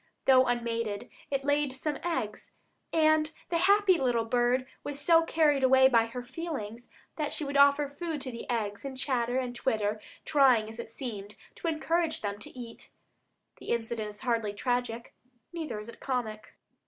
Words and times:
Though 0.25 0.47
unmated, 0.47 1.11
it 1.29 1.43
laid 1.45 1.73
some 1.73 1.99
eggs, 2.03 2.53
and 2.91 3.31
the 3.49 3.59
happy 3.59 3.99
bird 3.99 4.65
was 4.83 4.99
so 4.99 5.21
carried 5.21 5.63
away 5.63 5.87
by 5.89 6.07
her 6.07 6.23
feelings 6.23 6.89
that 7.17 7.31
she 7.31 7.43
would 7.45 7.55
offer 7.55 7.87
food 7.87 8.19
to 8.21 8.31
the 8.31 8.49
eggs, 8.49 8.83
and 8.83 8.97
chatter 8.97 9.37
and 9.37 9.53
twitter, 9.55 10.01
trying, 10.25 10.67
as 10.69 10.79
it 10.79 10.89
seemed, 10.89 11.35
to 11.53 11.67
encourage 11.67 12.21
them 12.21 12.39
to 12.39 12.57
eat! 12.59 12.89
The 13.57 13.69
incident 13.69 14.09
is 14.09 14.21
hardly 14.21 14.53
tragic, 14.53 15.13
neither 15.53 15.79
is 15.79 15.87
it 15.87 15.99
comic. 15.99 16.55